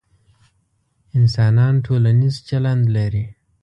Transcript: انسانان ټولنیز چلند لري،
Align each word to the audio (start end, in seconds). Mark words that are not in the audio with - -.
انسانان 1.17 1.73
ټولنیز 1.85 2.35
چلند 2.49 2.83
لري، 2.95 3.25